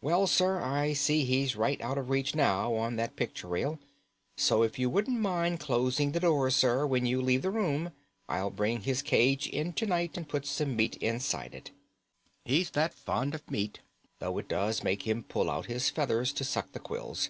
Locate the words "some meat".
10.46-10.96